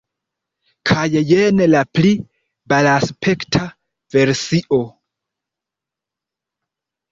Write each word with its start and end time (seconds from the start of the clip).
Kaj 0.89 1.03
jen 1.31 1.61
la 1.73 1.83
pli 1.97 2.13
belaspekta 2.73 3.63
versio 4.17 4.81